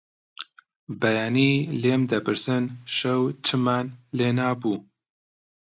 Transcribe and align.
بەیانی 1.01 1.53
لێم 1.81 2.01
دەپرسن 2.11 2.63
شەو 2.97 3.21
چمان 3.45 3.87
لێنابوو؟ 4.17 4.77